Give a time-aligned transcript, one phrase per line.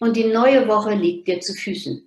[0.00, 2.04] Und die neue Woche liegt dir zu Füßen.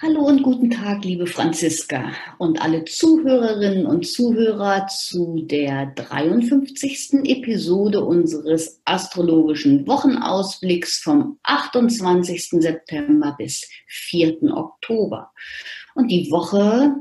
[0.00, 7.24] Hallo und guten Tag, liebe Franziska und alle Zuhörerinnen und Zuhörer zu der 53.
[7.24, 12.50] Episode unseres astrologischen Wochenausblicks vom 28.
[12.50, 14.42] September bis 4.
[14.54, 15.32] Oktober.
[15.94, 16.94] Und die Woche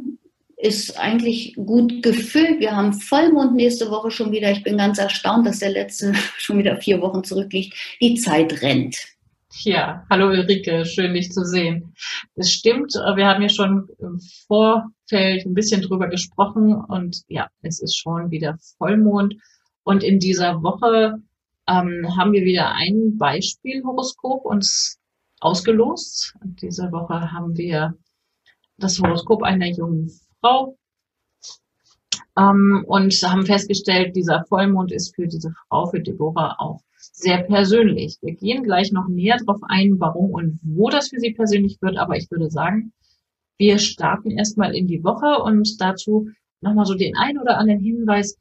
[0.62, 2.60] ist eigentlich gut gefüllt.
[2.60, 4.52] Wir haben Vollmond nächste Woche schon wieder.
[4.52, 7.74] Ich bin ganz erstaunt, dass der letzte schon wieder vier Wochen zurückliegt.
[8.00, 8.98] Die Zeit rennt.
[9.64, 11.94] Ja, hallo Ulrike, schön dich zu sehen.
[12.36, 17.82] Das stimmt, wir haben ja schon im Vorfeld ein bisschen drüber gesprochen und ja, es
[17.82, 19.36] ist schon wieder Vollmond.
[19.84, 21.16] Und in dieser Woche
[21.68, 25.00] ähm, haben wir wieder ein Beispielhoroskop uns
[25.42, 26.36] ausgelost.
[26.42, 27.96] Und diese Woche haben wir
[28.78, 30.10] das Horoskop einer jungen
[30.42, 30.78] Frau
[32.38, 38.18] ähm, und haben festgestellt, dieser Vollmond ist für diese Frau, für Deborah auch sehr persönlich.
[38.22, 41.98] Wir gehen gleich noch näher darauf ein, warum und wo das für sie persönlich wird,
[41.98, 42.94] aber ich würde sagen,
[43.58, 46.30] wir starten erstmal in die Woche und dazu
[46.62, 48.38] nochmal so den ein oder anderen Hinweis.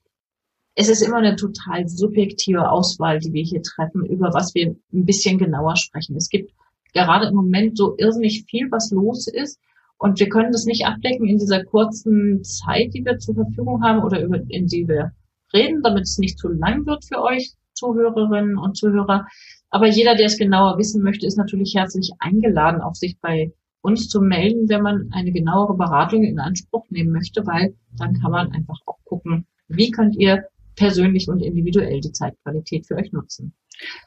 [0.75, 5.05] Es ist immer eine total subjektive Auswahl, die wir hier treffen, über was wir ein
[5.05, 6.17] bisschen genauer sprechen.
[6.17, 6.53] Es gibt
[6.95, 9.59] gerade im Moment so irrsinnig viel, was los ist.
[10.01, 14.03] Und wir können das nicht abdecken in dieser kurzen Zeit, die wir zur Verfügung haben
[14.03, 15.13] oder über, in die wir
[15.53, 17.53] reden, damit es nicht zu lang wird für euch.
[17.75, 19.27] Zuhörerinnen und Zuhörer.
[19.69, 23.53] Aber jeder, der es genauer wissen möchte, ist natürlich herzlich eingeladen, auch sich bei
[23.83, 28.31] uns zu melden, wenn man eine genauere Beratung in Anspruch nehmen möchte, weil dann kann
[28.31, 30.45] man einfach auch gucken, wie könnt ihr
[30.77, 33.55] persönlich und individuell die Zeitqualität für euch nutzen.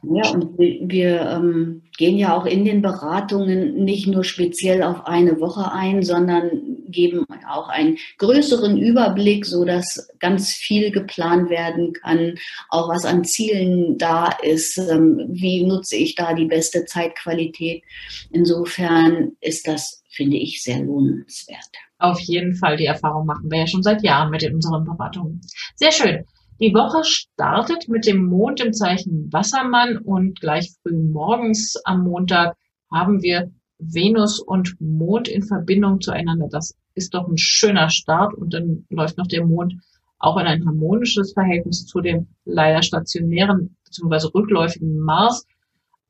[0.03, 5.39] Ja, und wir ähm, gehen ja auch in den Beratungen nicht nur speziell auf eine
[5.39, 12.35] Woche ein, sondern geben auch einen größeren Überblick, so dass ganz viel geplant werden kann,
[12.69, 14.77] auch was an Zielen da ist.
[14.77, 17.83] Ähm, wie nutze ich da die beste Zeitqualität?
[18.31, 21.69] Insofern ist das, finde ich, sehr lohnenswert.
[21.99, 25.41] Auf jeden Fall, die Erfahrung machen wir ja schon seit Jahren mit unseren Beratungen.
[25.75, 26.25] Sehr schön.
[26.59, 32.55] Die Woche startet mit dem Mond im Zeichen Wassermann und gleich früh morgens am Montag
[32.91, 36.47] haben wir Venus und Mond in Verbindung zueinander.
[36.49, 39.75] Das ist doch ein schöner Start und dann läuft noch der Mond
[40.19, 44.27] auch in ein harmonisches Verhältnis zu dem leider stationären bzw.
[44.33, 45.45] rückläufigen Mars.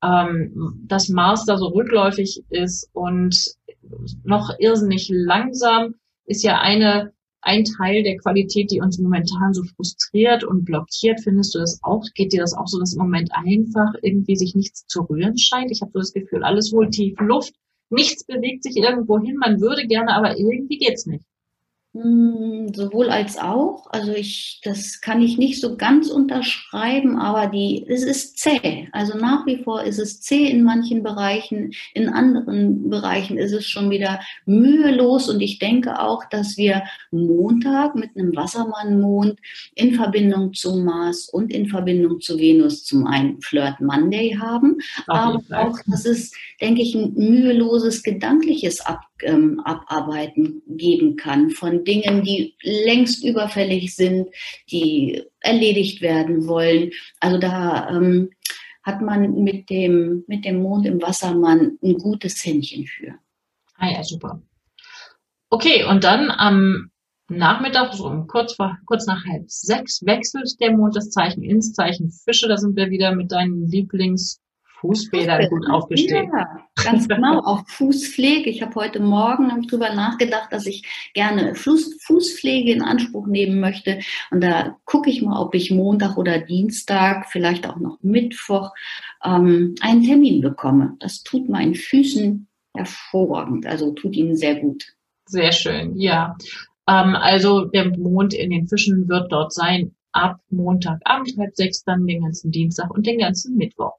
[0.03, 3.55] Ähm, dass Mars da so rückläufig ist und
[4.23, 10.43] noch irrsinnig langsam, ist ja eine ein Teil der Qualität, die uns momentan so frustriert
[10.43, 11.21] und blockiert.
[11.21, 12.03] Findest du das auch?
[12.15, 15.71] Geht dir das auch so, dass im Moment einfach irgendwie sich nichts zu rühren scheint?
[15.71, 17.53] Ich habe so das Gefühl, alles wohl tief Luft,
[17.89, 21.25] nichts bewegt sich irgendwo hin, man würde gerne, aber irgendwie geht's nicht.
[21.95, 23.85] Hm, sowohl als auch.
[23.91, 28.87] Also ich, das kann ich nicht so ganz unterschreiben, aber die, es ist zäh.
[28.91, 33.67] Also nach wie vor ist es zäh in manchen Bereichen, in anderen Bereichen ist es
[33.67, 36.81] schon wieder mühelos und ich denke auch, dass wir
[37.11, 39.39] Montag mit einem Wassermannmond
[39.75, 45.43] in Verbindung zu Mars und in Verbindung zu Venus zum einen Flirt Monday haben, aber
[45.51, 52.23] auch, dass es, denke ich, ein müheloses gedankliches Ab ähm, Abarbeiten geben kann von Dingen,
[52.23, 54.29] die längst überfällig sind,
[54.69, 56.91] die erledigt werden wollen.
[57.19, 58.31] Also da ähm,
[58.83, 63.15] hat man mit dem, mit dem Mond im Wassermann ein gutes Händchen für.
[63.77, 64.41] Ah ja, super.
[65.49, 66.89] Okay, und dann am
[67.29, 71.73] Nachmittag, so um kurz, vor, kurz nach halb sechs, wechselt der Mond das Zeichen ins
[71.73, 72.47] Zeichen Fische.
[72.47, 74.39] Da sind wir wieder mit deinen Lieblings-
[74.83, 76.27] Fußbädern gut aufgestellt.
[76.33, 77.39] Ja, ganz genau.
[77.39, 78.49] Auch Fußpflege.
[78.49, 80.83] Ich habe heute Morgen darüber nachgedacht, dass ich
[81.13, 83.99] gerne Fuß, Fußpflege in Anspruch nehmen möchte.
[84.29, 88.71] Und da gucke ich mal, ob ich Montag oder Dienstag, vielleicht auch noch Mittwoch,
[89.23, 90.97] ähm, einen Termin bekomme.
[90.99, 93.65] Das tut meinen Füßen hervorragend.
[93.65, 94.83] Also tut ihnen sehr gut.
[95.27, 96.35] Sehr schön, ja.
[96.89, 102.05] Ähm, also der Mond in den Fischen wird dort sein ab Montagabend halb sechs, dann
[102.05, 103.93] den ganzen Dienstag und den ganzen Mittwoch.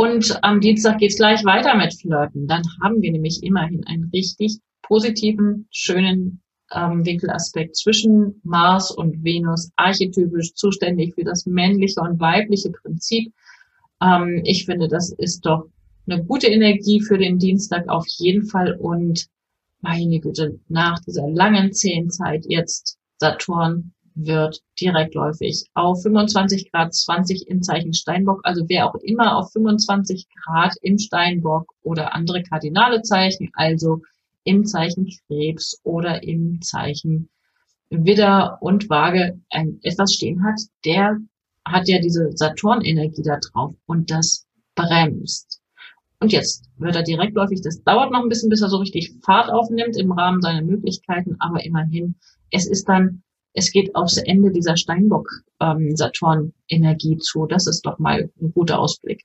[0.00, 2.46] Und am Dienstag geht's gleich weiter mit Flirten.
[2.46, 6.40] Dann haben wir nämlich immerhin einen richtig positiven, schönen
[6.74, 13.34] ähm, Winkelaspekt zwischen Mars und Venus, archetypisch zuständig für das männliche und weibliche Prinzip.
[14.00, 15.66] Ähm, ich finde, das ist doch
[16.08, 19.26] eine gute Energie für den Dienstag auf jeden Fall und
[19.82, 23.92] meine Güte, nach dieser langen zehn Zeit jetzt Saturn
[24.26, 28.40] wird direktläufig auf 25 Grad 20 im Zeichen Steinbock.
[28.44, 34.02] Also wer auch immer auf 25 Grad im Steinbock oder andere kardinale Zeichen, also
[34.44, 37.28] im Zeichen Krebs oder im Zeichen
[37.90, 41.18] Widder und Waage ein, etwas stehen hat, der
[41.66, 45.60] hat ja diese Saturn-Energie da drauf und das bremst.
[46.20, 47.62] Und jetzt wird er direktläufig.
[47.62, 51.36] Das dauert noch ein bisschen, bis er so richtig Fahrt aufnimmt im Rahmen seiner Möglichkeiten,
[51.38, 52.16] aber immerhin,
[52.50, 57.46] es ist dann es geht aufs Ende dieser Steinbock-Saturn-Energie ähm, zu.
[57.46, 59.24] Das ist doch mal ein guter Ausblick.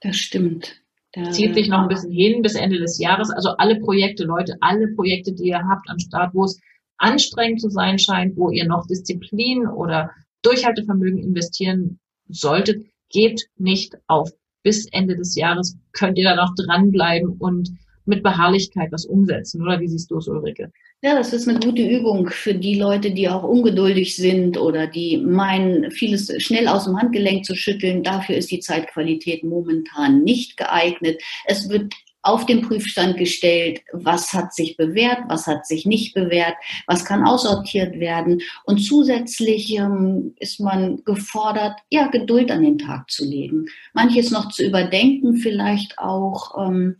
[0.00, 0.80] Das stimmt.
[1.12, 3.30] Da Zieht sich noch ein bisschen hin bis Ende des Jahres.
[3.30, 6.58] Also alle Projekte, Leute, alle Projekte, die ihr habt am Start, wo es
[6.96, 10.10] anstrengend zu sein scheint, wo ihr noch Disziplin oder
[10.42, 11.98] Durchhaltevermögen investieren
[12.28, 14.30] solltet, gebt nicht auf.
[14.62, 17.70] Bis Ende des Jahres könnt ihr da noch dranbleiben und
[18.04, 20.72] mit Beharrlichkeit was umsetzen, oder wie siehst du es, Ulrike?
[21.02, 25.16] Ja, das ist eine gute Übung für die Leute, die auch ungeduldig sind oder die
[25.18, 28.04] meinen, vieles schnell aus dem Handgelenk zu schütteln.
[28.04, 31.20] Dafür ist die Zeitqualität momentan nicht geeignet.
[31.46, 36.54] Es wird auf den Prüfstand gestellt, was hat sich bewährt, was hat sich nicht bewährt,
[36.86, 38.40] was kann aussortiert werden.
[38.64, 44.50] Und zusätzlich ähm, ist man gefordert, ja, Geduld an den Tag zu legen, manches noch
[44.52, 46.96] zu überdenken, vielleicht auch, ähm,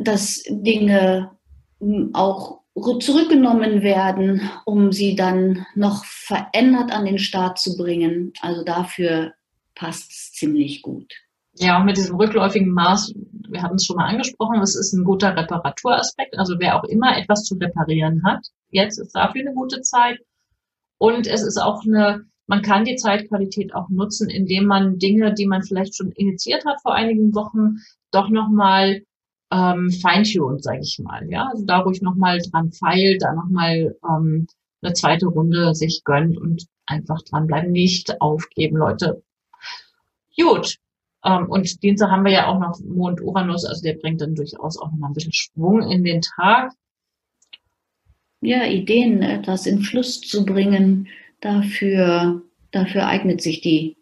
[0.00, 1.30] dass Dinge
[2.12, 2.60] auch
[3.00, 8.32] zurückgenommen werden, um sie dann noch verändert an den Start zu bringen.
[8.40, 9.32] Also dafür
[9.74, 11.12] passt es ziemlich gut.
[11.58, 13.14] Ja, auch mit diesem rückläufigen Mars,
[13.48, 16.38] wir hatten es schon mal angesprochen, es ist ein guter Reparaturaspekt.
[16.38, 20.18] Also wer auch immer etwas zu reparieren hat, jetzt ist dafür eine gute Zeit.
[20.98, 25.46] Und es ist auch eine, man kann die Zeitqualität auch nutzen, indem man Dinge, die
[25.46, 27.76] man vielleicht schon initiiert hat vor einigen Wochen,
[28.10, 29.02] doch nochmal
[29.52, 31.28] ähm, feintuned, sage ich mal.
[31.30, 34.46] Ja, also da ruhig nochmal dran feilt, da nochmal ähm,
[34.82, 39.22] eine zweite Runde sich gönnt und einfach dranbleiben, nicht aufgeben, Leute.
[40.36, 40.76] Gut.
[41.24, 44.78] Ähm, und Dienstag haben wir ja auch noch Mond Uranus, also der bringt dann durchaus
[44.78, 46.72] auch nochmal ein bisschen Schwung in den Tag.
[48.40, 51.08] Ja, Ideen etwas in Fluss zu bringen,
[51.40, 53.96] dafür, dafür eignet sich die,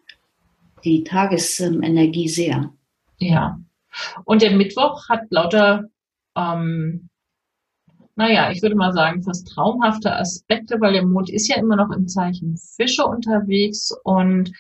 [0.85, 2.73] die Tagesenergie sehr.
[3.19, 3.59] Ja,
[4.25, 5.85] und der Mittwoch hat lauter,
[6.37, 7.09] ähm,
[8.17, 11.91] naja, ich würde mal sagen, fast traumhafte Aspekte, weil der Mond ist ja immer noch
[11.91, 14.53] im Zeichen Fische unterwegs und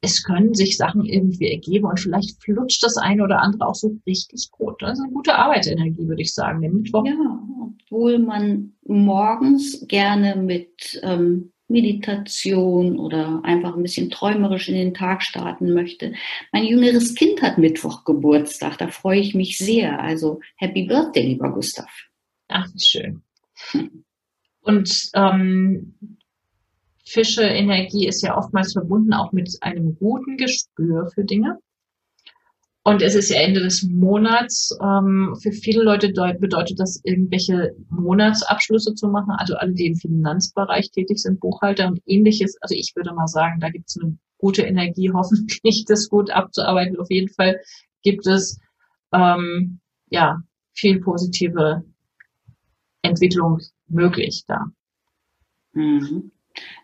[0.00, 3.96] es können sich Sachen irgendwie ergeben und vielleicht flutscht das eine oder andere auch so
[4.06, 4.80] richtig gut.
[4.80, 7.04] Das ist eine gute Arbeitsenergie, würde ich sagen, der Mittwoch.
[7.04, 7.40] Ja,
[7.82, 15.22] obwohl man morgens gerne mit ähm, Meditation oder einfach ein bisschen träumerisch in den Tag
[15.22, 16.14] starten möchte.
[16.52, 20.00] Mein jüngeres Kind hat Mittwoch Geburtstag, da freue ich mich sehr.
[20.00, 21.90] Also Happy Birthday, lieber Gustav.
[22.48, 23.22] Ach, wie schön.
[24.62, 25.94] Und ähm,
[27.04, 31.58] Fische Energie ist ja oftmals verbunden auch mit einem guten Gespür für Dinge.
[32.88, 34.74] Und es ist ja Ende des Monats.
[34.82, 39.32] Ähm, für viele Leute bedeutet das, irgendwelche Monatsabschlüsse zu machen.
[39.32, 42.56] Also alle, die im Finanzbereich tätig sind, Buchhalter und ähnliches.
[42.62, 46.98] Also ich würde mal sagen, da gibt es eine gute Energie, hoffentlich das gut abzuarbeiten.
[46.98, 47.60] Auf jeden Fall
[48.02, 48.58] gibt es
[49.12, 50.42] ähm, ja
[50.72, 51.84] viel positive
[53.02, 54.64] Entwicklung möglich da.
[55.74, 56.30] Mhm.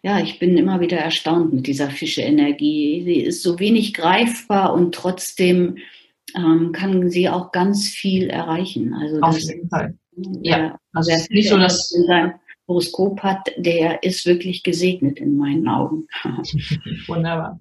[0.02, 3.02] Ja, ich bin immer wieder erstaunt mit dieser Fische-Energie.
[3.04, 5.78] Sie ist so wenig greifbar und trotzdem
[6.37, 8.95] ähm, kann sie auch ganz viel erreichen.
[8.95, 9.95] Also Auf jeden Fall.
[10.43, 12.35] Ja, also wer nicht so, dass in seinem
[12.69, 16.07] Horoskop hat, der ist wirklich gesegnet in meinen Augen.
[17.07, 17.61] Wunderbar.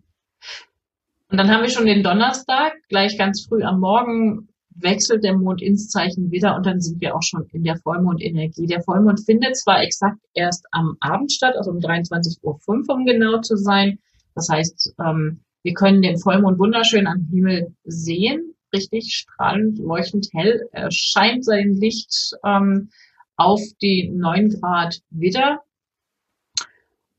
[1.29, 5.61] Und dann haben wir schon den Donnerstag, gleich ganz früh am Morgen wechselt der Mond
[5.61, 8.65] ins Zeichen wieder und dann sind wir auch schon in der Vollmondenergie.
[8.65, 13.41] Der Vollmond findet zwar exakt erst am Abend statt, also um 23.05 Uhr, um genau
[13.41, 13.99] zu sein.
[14.35, 20.67] Das heißt, ähm, wir können den Vollmond wunderschön am Himmel sehen, richtig strahlend, leuchtend hell.
[20.71, 22.89] Er scheint sein Licht ähm,
[23.37, 25.61] auf die 9 Grad wieder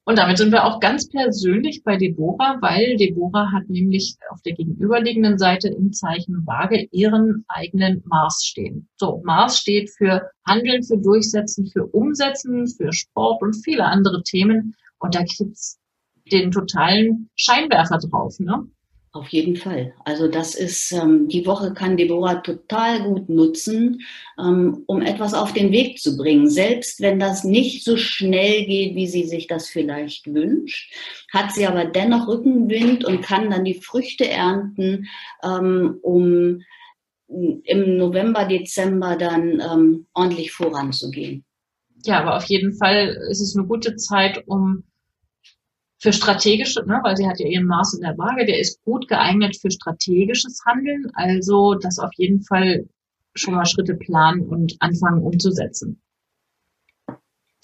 [0.07, 4.53] und damit sind wir auch ganz persönlich bei Deborah, weil Deborah hat nämlich auf der
[4.53, 8.89] gegenüberliegenden Seite im Zeichen Waage ihren eigenen Mars stehen.
[8.97, 14.75] So, Mars steht für Handeln, für Durchsetzen, für Umsetzen, für Sport und viele andere Themen.
[14.99, 15.81] Und da gibt's
[16.31, 18.39] den totalen Scheinwerfer drauf.
[18.41, 18.67] Ne?
[19.15, 19.95] Auf jeden Fall.
[20.05, 24.01] Also das ist, ähm, die Woche kann Deborah total gut nutzen,
[24.41, 26.51] ähm, um etwas auf den Weg zu bringen.
[26.51, 30.93] Selbst wenn das nicht so schnell geht, wie sie sich das vielleicht wünscht,
[31.33, 35.07] hat sie aber dennoch Rückenwind und kann dann die Früchte ernten,
[35.45, 36.63] ähm, um
[37.29, 41.45] im November, Dezember dann ähm, ordentlich voranzugehen.
[42.05, 44.83] Ja, aber auf jeden Fall ist es eine gute Zeit, um
[46.05, 49.09] für strategische, ne, weil sie hat ja ihren Maß in der Waage, der ist gut
[49.09, 52.87] geeignet für strategisches Handeln, also das auf jeden Fall
[53.35, 56.03] schon mal Schritte planen und anfangen umzusetzen.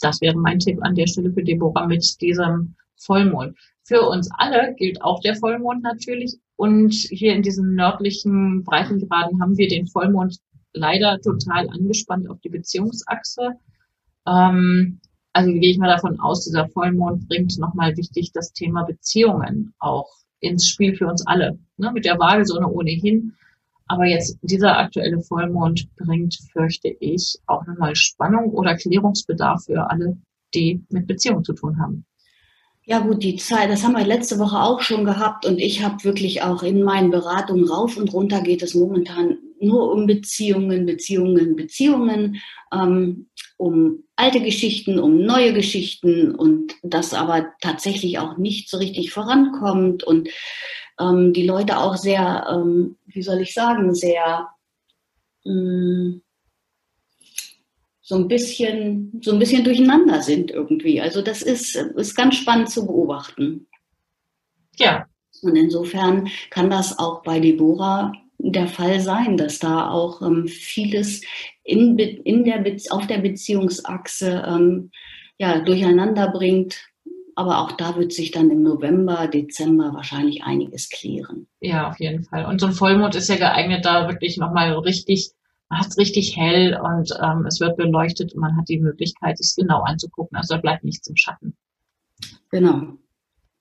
[0.01, 3.59] Das wäre mein Tipp an der Stelle für Deborah mit diesem Vollmond.
[3.83, 6.39] Für uns alle gilt auch der Vollmond natürlich.
[6.57, 10.39] Und hier in diesen nördlichen Breitengraden haben wir den Vollmond
[10.73, 13.51] leider total angespannt auf die Beziehungsachse.
[14.27, 14.99] Ähm,
[15.33, 20.09] also gehe ich mal davon aus, dieser Vollmond bringt nochmal wichtig das Thema Beziehungen auch
[20.41, 21.59] ins Spiel für uns alle.
[21.77, 21.93] Ne?
[21.93, 23.35] Mit der Waagesonne ohnehin.
[23.87, 30.17] Aber jetzt dieser aktuelle Vollmond bringt, fürchte ich, auch nochmal Spannung oder Klärungsbedarf für alle,
[30.55, 32.05] die mit Beziehungen zu tun haben.
[32.85, 36.03] Ja gut, die Zeit, das haben wir letzte Woche auch schon gehabt und ich habe
[36.03, 41.57] wirklich auch in meinen Beratungen rauf und runter geht es momentan nur um Beziehungen, Beziehungen,
[41.57, 42.40] Beziehungen.
[42.73, 43.26] Ähm,
[43.61, 50.02] um alte Geschichten, um neue Geschichten und das aber tatsächlich auch nicht so richtig vorankommt
[50.02, 50.31] und
[50.99, 54.49] ähm, die Leute auch sehr, ähm, wie soll ich sagen, sehr
[55.45, 56.23] mh, mm,
[58.00, 61.00] so ein bisschen, so ein bisschen durcheinander sind irgendwie.
[61.00, 63.69] Also das ist, ist ganz spannend zu beobachten.
[64.79, 65.07] Ja.
[65.43, 68.12] Und insofern kann das auch bei Deborah
[68.43, 71.23] der Fall sein, dass da auch ähm, vieles
[71.65, 74.91] in, in der auf der Beziehungsachse ähm,
[75.39, 76.87] ja, durcheinander bringt.
[77.37, 81.47] Aber auch da wird sich dann im November, Dezember wahrscheinlich einiges klären.
[81.61, 82.45] Ja, auf jeden Fall.
[82.45, 85.31] Und so ein Vollmond ist ja geeignet, da wirklich nochmal richtig,
[85.69, 89.39] man hat es richtig hell und ähm, es wird beleuchtet und man hat die Möglichkeit,
[89.39, 90.37] sich genau anzugucken.
[90.37, 91.57] Also da bleibt nichts im Schatten.
[92.51, 92.95] Genau.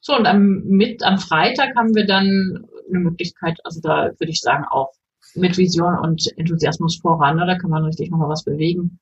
[0.02, 4.42] So, und am, mit, am Freitag haben wir dann eine Möglichkeit, also da würde ich
[4.42, 4.92] sagen, auch
[5.36, 7.38] mit Vision und Enthusiasmus voran.
[7.38, 7.46] Ne?
[7.46, 9.00] Da kann man richtig nochmal was bewegen.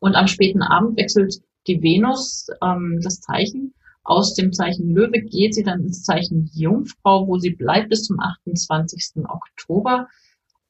[0.00, 3.74] Und am späten Abend wechselt die Venus ähm, das Zeichen.
[4.02, 8.20] Aus dem Zeichen Löwe geht sie dann ins Zeichen Jungfrau, wo sie bleibt bis zum
[8.20, 9.24] 28.
[9.26, 10.08] Oktober.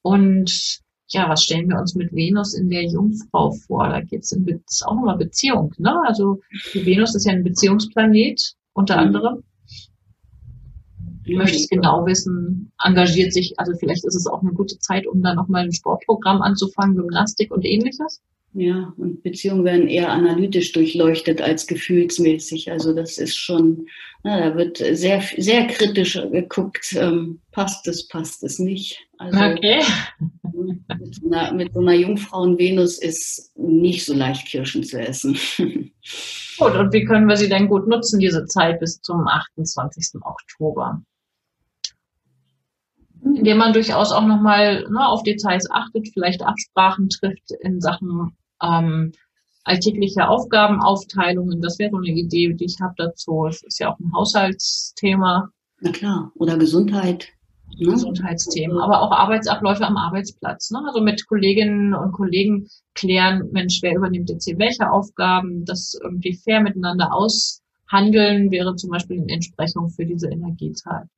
[0.02, 3.88] Und ja, was stellen wir uns mit Venus in der Jungfrau vor?
[3.88, 5.74] Da geht es auch nochmal Beziehung.
[5.78, 5.94] Ne?
[6.06, 6.40] Also
[6.72, 9.00] die Venus ist ja ein Beziehungsplanet unter mhm.
[9.00, 9.44] anderem
[11.26, 15.23] möchte es genau wissen, engagiert sich, also vielleicht ist es auch eine gute Zeit, um
[15.23, 18.21] da nochmal ein Sportprogramm anzufangen, Gymnastik und ähnliches.
[18.57, 22.71] Ja, und Beziehungen werden eher analytisch durchleuchtet als gefühlsmäßig.
[22.71, 23.88] Also das ist schon,
[24.23, 29.00] na, da wird sehr, sehr kritisch geguckt, ähm, passt es, passt es nicht.
[29.19, 29.83] Also okay.
[30.52, 35.37] Mit so, einer, mit so einer Jungfrauen-Venus ist nicht so leicht Kirschen zu essen.
[36.59, 40.23] Gut, und wie können wir sie denn gut nutzen, diese Zeit bis zum 28.
[40.23, 41.02] Oktober?
[43.25, 49.12] Indem man durchaus auch nochmal ne, auf Details achtet, vielleicht Absprachen trifft in Sachen ähm,
[49.64, 51.62] alltägliche Aufgabenaufteilungen.
[51.62, 53.47] Das wäre so eine Idee, die ich habe dazu.
[53.47, 55.49] Es ist ja auch ein Haushaltsthema.
[55.81, 57.28] Na klar, oder Gesundheit.
[57.78, 57.93] Ne?
[57.93, 60.71] Gesundheitsthemen, aber auch Arbeitsabläufe am Arbeitsplatz.
[60.71, 60.81] Ne?
[60.87, 66.35] Also mit Kolleginnen und Kollegen klären, Mensch, wer übernimmt jetzt hier welche Aufgaben, das irgendwie
[66.37, 71.09] fair miteinander aushandeln wäre zum Beispiel eine Entsprechung für diese Energiezeit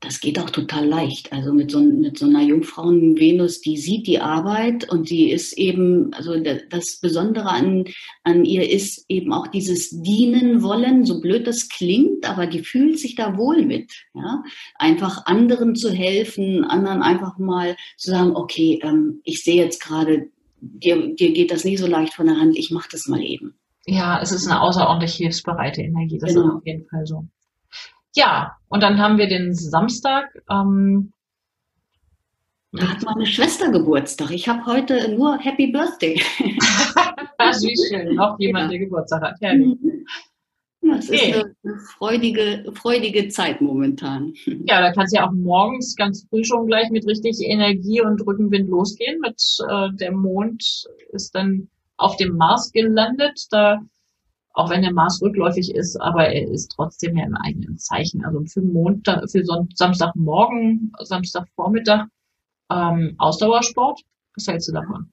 [0.00, 1.32] das geht auch total leicht.
[1.32, 6.12] Also mit so, mit so einer Jungfrauen-Venus, die sieht die Arbeit und die ist eben,
[6.12, 7.84] also das Besondere an,
[8.22, 12.98] an ihr ist eben auch dieses Dienen wollen, so blöd das klingt, aber die fühlt
[12.98, 13.92] sich da wohl mit.
[14.14, 14.42] Ja?
[14.74, 20.28] Einfach anderen zu helfen, anderen einfach mal zu sagen, okay, ähm, ich sehe jetzt gerade,
[20.60, 23.54] dir, dir geht das nicht so leicht von der Hand, ich mache das mal eben.
[23.86, 26.48] Ja, es ist eine außerordentlich hilfsbereite Energie, das genau.
[26.48, 27.24] ist auf jeden Fall so.
[28.16, 30.42] Ja, und dann haben wir den Samstag.
[30.50, 31.12] Ähm,
[32.72, 34.30] da hat meine Schwester Geburtstag.
[34.30, 36.14] Ich habe heute nur Happy Birthday.
[37.38, 38.70] Wie schön, noch jemand, ja.
[38.70, 39.36] der Geburtstag hat.
[39.40, 39.52] Ja,
[40.98, 41.30] es okay.
[41.30, 44.32] ist eine freudige, freudige Zeit momentan.
[44.64, 48.26] Ja, da kann es ja auch morgens ganz früh schon gleich mit richtig Energie und
[48.26, 49.20] Rückenwind losgehen.
[49.20, 51.68] Mit äh, der Mond ist dann
[51.98, 53.46] auf dem Mars gelandet.
[53.50, 53.80] Da
[54.56, 58.24] auch wenn der Mars rückläufig ist, aber er ist trotzdem ja im eigenen Zeichen.
[58.24, 59.44] Also für Montag, für
[59.74, 62.06] Samstagmorgen, Samstagvormittag
[62.70, 64.00] ähm, Ausdauersport.
[64.34, 65.12] Was hältst du davon?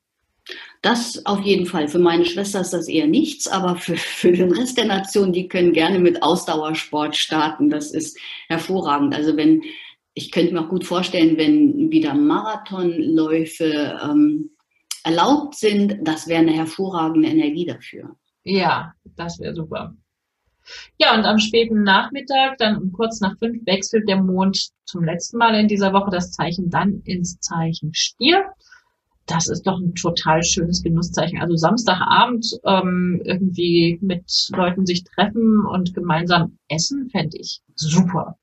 [0.82, 1.90] Das auf jeden Fall.
[1.90, 5.50] Für meine Schwester ist das eher nichts, aber für, für den Rest der Nation, die
[5.50, 7.70] können gerne mit Ausdauersport starten.
[7.70, 9.14] Das ist hervorragend.
[9.14, 9.62] Also wenn
[10.14, 14.52] ich könnte mir auch gut vorstellen, wenn wieder Marathonläufe ähm,
[15.04, 18.16] erlaubt sind, das wäre eine hervorragende Energie dafür.
[18.44, 19.96] Ja, das wäre super.
[20.98, 25.38] Ja, und am späten Nachmittag, dann um kurz nach fünf, wechselt der Mond zum letzten
[25.38, 28.46] Mal in dieser Woche das Zeichen dann ins Zeichen Stier.
[29.26, 31.40] Das ist doch ein total schönes Genusszeichen.
[31.40, 38.38] Also Samstagabend ähm, irgendwie mit Leuten sich treffen und gemeinsam essen, fände ich super.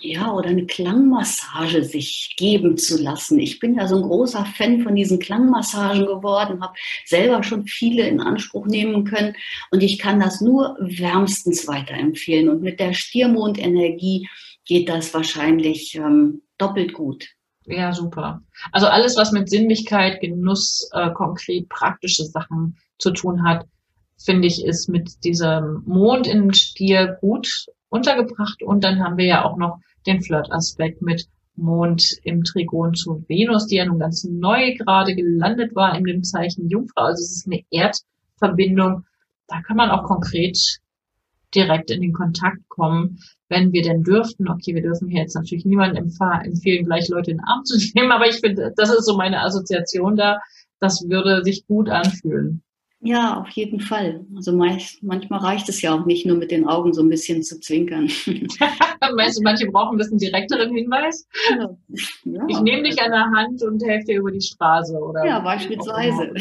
[0.00, 3.38] Ja, oder eine Klangmassage sich geben zu lassen.
[3.38, 6.74] Ich bin ja so ein großer Fan von diesen Klangmassagen geworden, habe
[7.06, 9.34] selber schon viele in Anspruch nehmen können
[9.70, 12.50] und ich kann das nur wärmstens weiterempfehlen.
[12.50, 14.28] Und mit der Stiermondenergie
[14.66, 17.28] geht das wahrscheinlich ähm, doppelt gut.
[17.66, 18.42] Ja, super.
[18.72, 23.66] Also alles, was mit Sinnlichkeit, Genuss, äh, konkret praktische Sachen zu tun hat,
[24.18, 28.62] finde ich, ist mit diesem Mond im Stier gut untergebracht.
[28.62, 33.66] Und dann haben wir ja auch noch den Flirt-Aspekt mit Mond im Trigon zu Venus,
[33.66, 37.02] die ja nun ganz neu gerade gelandet war in dem Zeichen Jungfrau.
[37.02, 39.04] Also es ist eine Erdverbindung.
[39.46, 40.56] Da kann man auch konkret
[41.54, 43.18] direkt in den Kontakt kommen,
[43.48, 44.48] wenn wir denn dürften.
[44.48, 46.10] Okay, wir dürfen hier jetzt natürlich niemandem
[46.44, 49.40] empfehlen, gleich Leute in den Arm zu nehmen, aber ich finde, das ist so meine
[49.42, 50.38] Assoziation da.
[50.78, 52.62] Das würde sich gut anfühlen.
[53.02, 54.26] Ja, auf jeden Fall.
[54.36, 57.42] Also meist, manchmal reicht es ja auch nicht nur mit den Augen so ein bisschen
[57.42, 58.10] zu zwinkern.
[59.16, 61.26] Meinst du, manche brauchen ein bisschen direkteren Hinweis?
[61.50, 61.76] Ja.
[62.24, 62.44] Ja.
[62.48, 65.24] Ich nehme dich an der Hand und helfe dir über die Straße, oder?
[65.24, 66.34] Ja, beispielsweise.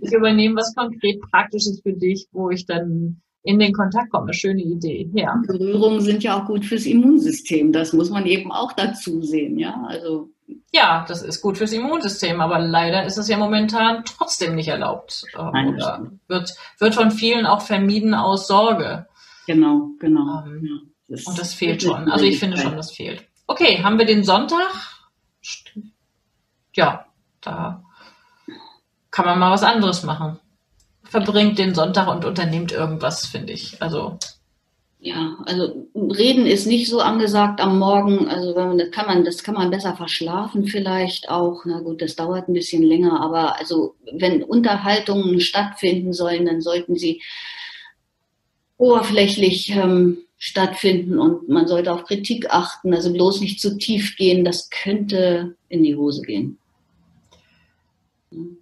[0.00, 4.32] Ich übernehme was konkret Praktisches für dich, wo ich dann in den Kontakt komme.
[4.32, 5.10] Schöne Idee.
[5.12, 5.40] Ja.
[5.46, 7.72] Berührungen sind ja auch gut fürs Immunsystem.
[7.72, 9.58] Das muss man eben auch dazu sehen.
[9.58, 10.30] Ja, also
[10.72, 15.24] ja, das ist gut fürs Immunsystem, aber leider ist es ja momentan trotzdem nicht erlaubt.
[15.36, 19.06] Ähm, Nein, oder wird, wird von vielen auch vermieden aus Sorge.
[19.46, 20.44] Genau, genau.
[20.46, 20.76] Ähm, ja,
[21.08, 22.08] das und das fehlt schon.
[22.10, 23.26] Also ich finde schon, das fehlt.
[23.48, 24.70] Okay, haben wir den Sonntag?
[26.72, 27.06] Ja,
[27.40, 27.82] da
[29.10, 30.38] kann man mal was anderes machen.
[31.02, 33.82] Verbringt den Sonntag und unternimmt irgendwas, finde ich.
[33.82, 34.18] Also
[35.02, 38.28] ja, also reden ist nicht so angesagt am Morgen.
[38.28, 41.64] Also wenn man, das kann man, das kann man besser verschlafen vielleicht auch.
[41.64, 46.96] Na gut, das dauert ein bisschen länger, aber also wenn Unterhaltungen stattfinden sollen, dann sollten
[46.96, 47.22] sie
[48.76, 52.92] oberflächlich ähm, stattfinden und man sollte auf Kritik achten.
[52.92, 54.44] Also bloß nicht zu tief gehen.
[54.44, 56.58] Das könnte in die Hose gehen.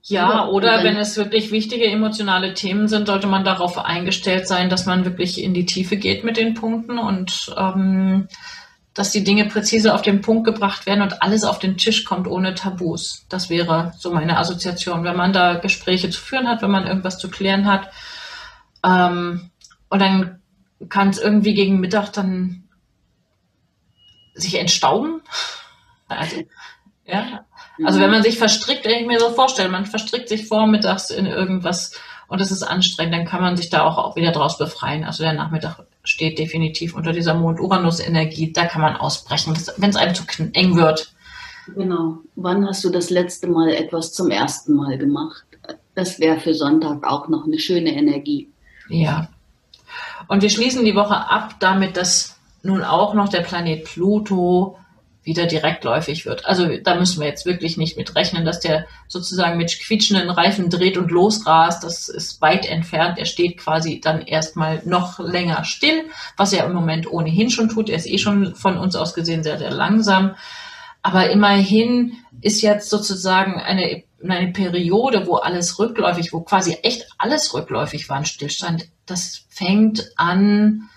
[0.02, 4.86] Ja, oder wenn es wirklich wichtige emotionale Themen sind, sollte man darauf eingestellt sein, dass
[4.86, 8.28] man wirklich in die Tiefe geht mit den Punkten und ähm,
[8.94, 12.26] dass die Dinge präzise auf den Punkt gebracht werden und alles auf den Tisch kommt
[12.26, 13.26] ohne Tabus.
[13.28, 17.18] Das wäre so meine Assoziation, wenn man da Gespräche zu führen hat, wenn man irgendwas
[17.18, 17.90] zu klären hat.
[18.82, 19.50] Ähm,
[19.90, 20.40] und dann
[20.88, 22.64] kann es irgendwie gegen Mittag dann
[24.34, 25.20] sich entstauben.
[26.08, 26.42] Also,
[27.04, 27.44] ja,
[27.84, 31.26] also wenn man sich verstrickt, wenn ich mir so vorstelle, man verstrickt sich vormittags in
[31.26, 31.92] irgendwas
[32.28, 35.04] und es ist anstrengend, dann kann man sich da auch, auch wieder draus befreien.
[35.04, 38.52] Also der Nachmittag steht definitiv unter dieser Mond-Uranus-Energie.
[38.52, 41.12] Da kann man ausbrechen, wenn es einem zu eng wird.
[41.74, 42.18] Genau.
[42.34, 45.44] Wann hast du das letzte Mal etwas zum ersten Mal gemacht?
[45.94, 48.48] Das wäre für Sonntag auch noch eine schöne Energie.
[48.88, 49.28] Ja.
[50.28, 54.78] Und wir schließen die Woche ab damit, dass nun auch noch der Planet Pluto
[55.22, 56.46] wieder direktläufig wird.
[56.46, 60.70] Also da müssen wir jetzt wirklich nicht mit rechnen, dass der sozusagen mit quietschenden Reifen
[60.70, 61.84] dreht und losrast.
[61.84, 63.18] Das ist weit entfernt.
[63.18, 66.04] Er steht quasi dann erstmal noch länger still,
[66.36, 67.90] was er im Moment ohnehin schon tut.
[67.90, 70.34] Er ist eh schon von uns aus gesehen sehr, sehr langsam.
[71.02, 77.52] Aber immerhin ist jetzt sozusagen eine, eine Periode, wo alles rückläufig, wo quasi echt alles
[77.54, 78.88] rückläufig war, ein Stillstand.
[79.06, 80.88] Das fängt an,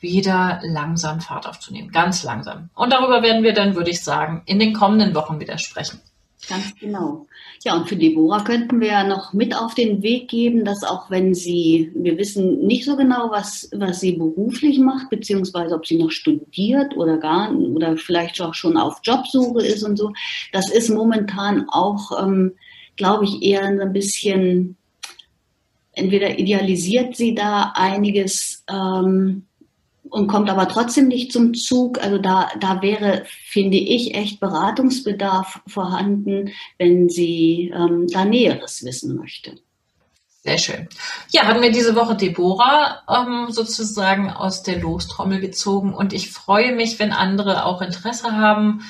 [0.00, 1.90] wieder langsam Fahrt aufzunehmen.
[1.90, 2.70] Ganz langsam.
[2.74, 6.00] Und darüber werden wir dann, würde ich sagen, in den kommenden Wochen wieder sprechen.
[6.48, 7.26] Ganz genau.
[7.64, 11.10] Ja, und für Deborah könnten wir ja noch mit auf den Weg geben, dass auch
[11.10, 15.98] wenn sie, wir wissen nicht so genau, was, was sie beruflich macht, beziehungsweise ob sie
[15.98, 20.12] noch studiert oder gar, oder vielleicht auch schon auf Jobsuche ist und so,
[20.52, 22.52] das ist momentan auch, ähm,
[22.96, 24.76] glaube ich, eher ein bisschen,
[25.92, 29.47] entweder idealisiert sie da einiges, ähm,
[30.10, 32.02] und kommt aber trotzdem nicht zum Zug.
[32.02, 39.16] Also da, da wäre, finde ich, echt Beratungsbedarf vorhanden, wenn sie ähm, da Näheres wissen
[39.16, 39.56] möchte.
[40.42, 40.88] Sehr schön.
[41.30, 46.74] Ja, hatten wir diese Woche Deborah ähm, sozusagen aus der Lostrommel gezogen und ich freue
[46.74, 48.82] mich, wenn andere auch Interesse haben.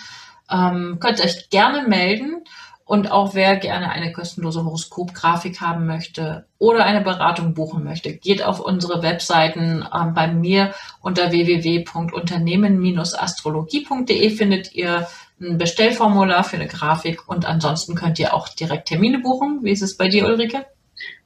[0.50, 2.44] Ähm, könnt euch gerne melden
[2.88, 8.42] Und auch wer gerne eine kostenlose Horoskopgrafik haben möchte oder eine Beratung buchen möchte, geht
[8.42, 9.84] auf unsere Webseiten.
[9.94, 10.72] Ähm, bei mir
[11.02, 15.06] unter www.unternehmen-astrologie.de findet ihr
[15.38, 19.58] ein Bestellformular für eine Grafik und ansonsten könnt ihr auch direkt Termine buchen.
[19.62, 20.64] Wie ist es bei dir, Ulrike?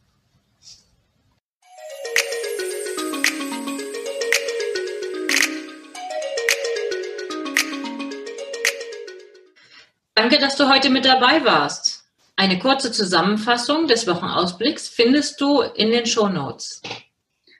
[10.17, 12.05] Danke, dass du heute mit dabei warst.
[12.35, 16.83] Eine kurze Zusammenfassung des Wochenausblicks findest du in den Show Notes.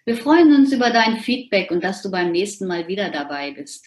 [0.05, 3.87] Wir freuen uns über dein Feedback und dass du beim nächsten Mal wieder dabei bist.